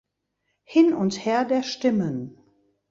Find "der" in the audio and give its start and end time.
1.45-1.61